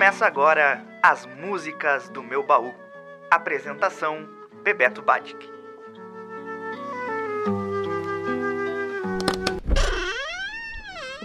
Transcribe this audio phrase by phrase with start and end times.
[0.00, 2.72] Começa agora as músicas do meu baú.
[3.30, 4.26] Apresentação:
[4.64, 5.36] Bebeto Batic.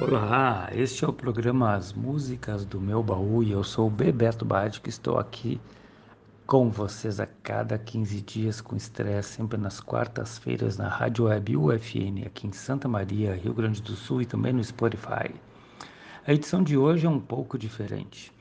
[0.02, 4.44] Olá, este é o programa As Músicas do Meu Baú e eu sou o Bebeto
[4.44, 5.58] Batic, estou aqui
[6.46, 12.26] com vocês a cada 15 dias com estresse, sempre nas quartas-feiras na Rádio Web UFN,
[12.26, 15.34] aqui em Santa Maria, Rio Grande do Sul e também no Spotify.
[16.28, 18.35] A edição de hoje é um pouco diferente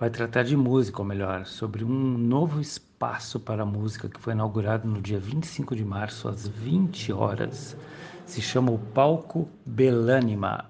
[0.00, 4.88] vai tratar de música, ou melhor, sobre um novo espaço para música que foi inaugurado
[4.88, 7.76] no dia 25 de março, às 20 horas.
[8.24, 10.64] Se chama o Palco Belânima.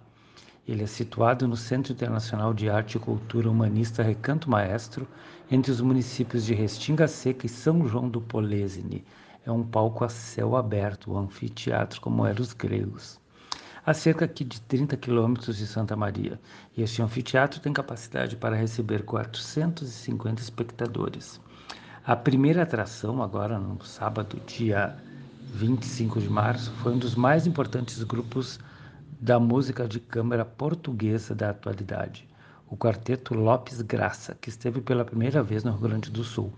[0.66, 5.06] Ele é situado no Centro Internacional de Arte e Cultura Humanista Recanto Maestro,
[5.48, 9.04] entre os municípios de Restinga Seca e São João do Polesine.
[9.46, 13.20] É um palco a céu aberto, um anfiteatro como eram os gregos
[13.84, 16.38] a cerca de 30 quilômetros de Santa Maria.
[16.76, 21.40] E este anfiteatro tem capacidade para receber 450 espectadores.
[22.04, 24.96] A primeira atração, agora no sábado, dia
[25.54, 28.58] 25 de março, foi um dos mais importantes grupos
[29.20, 32.26] da música de câmara portuguesa da atualidade,
[32.68, 36.52] o Quarteto Lopes Graça, que esteve pela primeira vez no Rio Grande do Sul.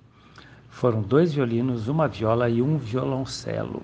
[0.72, 3.82] Foram dois violinos, uma viola e um violoncelo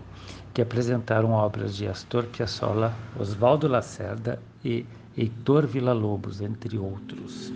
[0.52, 4.84] que apresentaram obras de Astor Piazzolla, Osvaldo Lacerda e
[5.16, 7.52] Heitor Villa-Lobos, entre outros.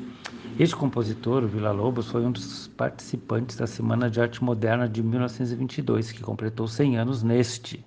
[0.60, 6.22] Este compositor, Villa-Lobos, foi um dos participantes da Semana de Arte Moderna de 1922, que
[6.22, 7.84] completou 100 anos neste.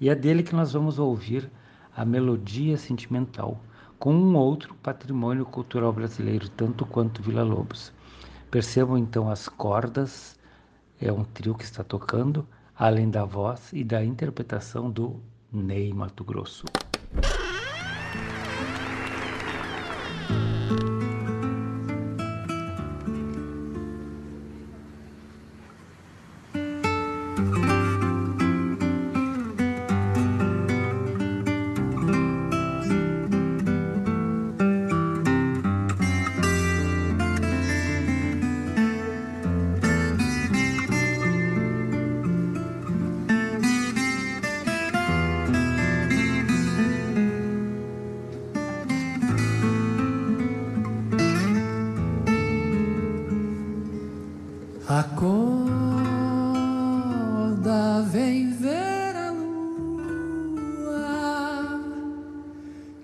[0.00, 1.48] E é dele que nós vamos ouvir
[1.94, 3.60] a Melodia Sentimental,
[4.00, 7.92] com um outro patrimônio cultural brasileiro, tanto quanto Villa-Lobos.
[8.50, 10.40] Percebam então as cordas,
[11.02, 15.20] é um trio que está tocando, além da voz e da interpretação do
[15.52, 16.64] Ney Mato Grosso.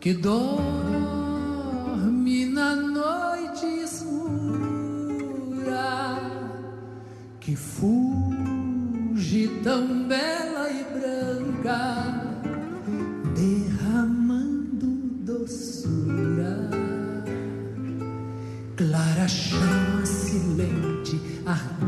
[0.08, 1.16] Que dorme
[2.46, 4.16] na noite escura,
[7.40, 8.00] que fuge
[9.62, 10.08] tão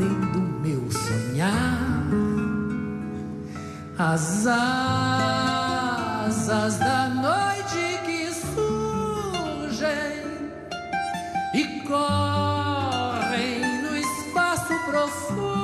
[0.01, 2.09] além do meu sonhar,
[3.99, 5.19] as asas
[6.79, 10.25] da noite que surgem
[11.55, 15.61] e correm no espaço profundo.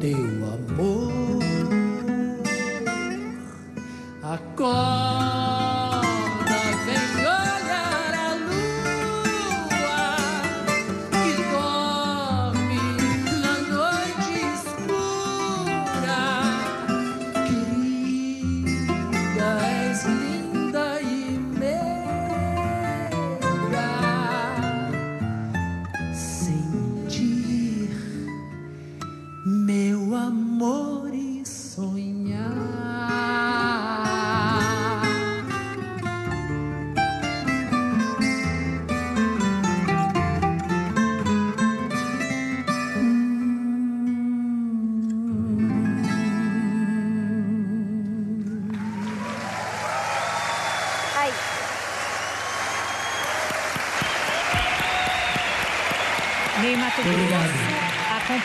[0.00, 0.16] teu
[0.54, 1.12] amor.
[4.22, 5.27] Acorda.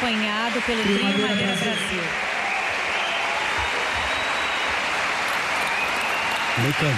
[0.03, 2.03] Acompanhado pelo Trio Madeira Brasil.
[6.61, 6.93] Leitão.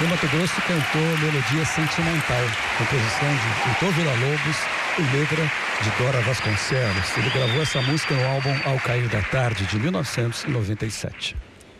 [0.00, 2.44] O Mato Grosso cantou Melodia Sentimental,
[2.76, 4.56] composição de Heitor Villa-Lobos
[4.98, 5.50] e letra
[5.82, 7.16] de Dora Vasconcelos.
[7.16, 11.36] Ele gravou essa música no álbum Ao Cair da Tarde, de 1997.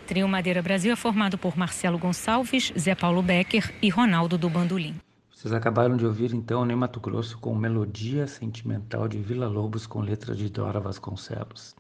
[0.07, 4.95] Trio Madeira Brasil é formado por Marcelo Gonçalves, Zé Paulo Becker e Ronaldo do Bandolim.
[5.43, 9.99] Vocês acabaram de ouvir então Ney Mato Grosso com Melodia Sentimental de Vila Lobos com
[9.99, 11.75] letra de Dora Vasconcelos.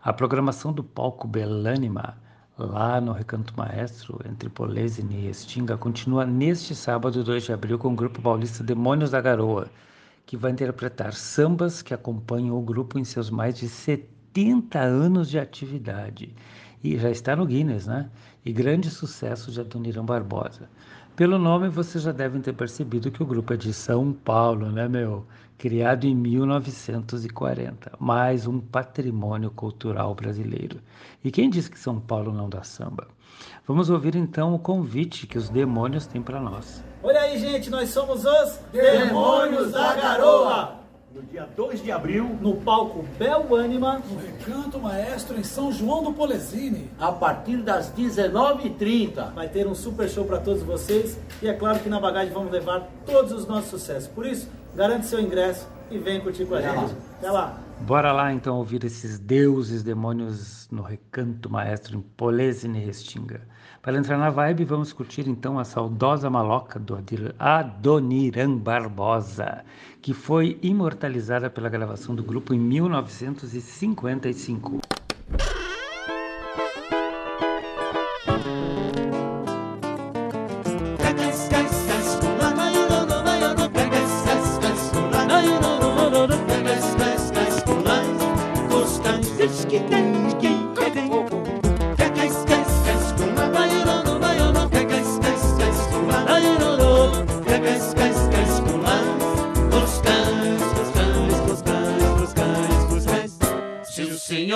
[0.00, 2.16] A programação do palco Belânima
[2.56, 7.92] lá no Recanto Maestro, entre Polesine e Restinga, continua neste sábado, 2 de abril, com
[7.92, 9.66] o grupo paulista Demônios da Garoa,
[10.24, 15.36] que vai interpretar sambas que acompanham o grupo em seus mais de 70 anos de
[15.36, 16.32] atividade.
[16.80, 18.08] E já está no Guinness, né?
[18.44, 20.70] E grande sucesso de Adoniran Barbosa.
[21.16, 24.88] Pelo nome, vocês já devem ter percebido que o grupo é de São Paulo, né,
[24.88, 25.26] meu?
[25.58, 30.80] Criado em 1940, mais um patrimônio cultural brasileiro.
[31.22, 33.06] E quem disse que São Paulo não dá samba?
[33.66, 36.82] Vamos ouvir então o convite que os demônios têm para nós.
[37.02, 40.79] Olha aí, gente, nós somos os Demônios da Garoa!
[41.14, 46.04] No dia 2 de abril, no palco Bel Anima, no Recanto Maestro em São João
[46.04, 49.32] do Polesine, a partir das 19h30.
[49.32, 52.52] Vai ter um super show para todos vocês e é claro que na bagagem vamos
[52.52, 54.08] levar todos os nossos sucessos.
[54.08, 56.94] Por isso, garante seu ingresso e vem curtir com a gente.
[57.18, 57.69] Até lá!
[57.86, 63.40] Bora lá então ouvir esses deuses demônios no Recanto Maestro em Polesine Restinga.
[63.82, 66.94] Para entrar na vibe, vamos curtir então a saudosa maloca do
[67.38, 69.64] Adoniran Barbosa,
[70.02, 74.78] que foi imortalizada pela gravação do grupo em 1955.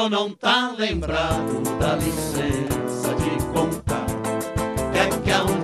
[0.04, 4.06] Senhor não tá lembrado, dá licença de contar.
[4.92, 5.63] É que aonde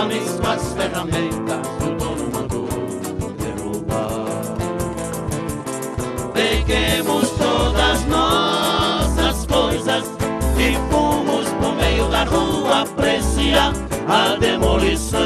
[0.00, 2.66] As ferramentas o dono mandou
[3.36, 4.56] derrubar.
[6.32, 10.04] Peguemos todas nossas coisas
[10.56, 13.74] e fomos pro meio da rua apreciar
[14.08, 15.20] a demolição.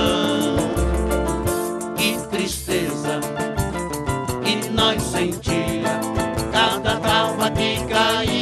[1.97, 3.21] Que tristeza
[4.43, 6.01] que nós sentia
[6.51, 8.34] cada trava que caía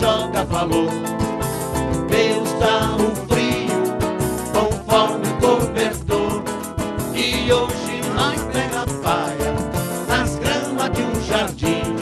[0.00, 0.90] joga valor.
[2.08, 3.82] Deus dá o frio
[4.52, 6.42] conforme o cobertor.
[7.14, 9.54] E hoje nós pega paia
[10.08, 11.96] nas gramas de um jardim.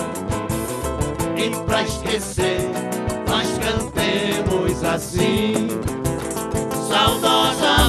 [1.36, 2.70] E pra esquecer,
[3.28, 5.68] nós cantemos assim.
[6.88, 7.81] Saudosa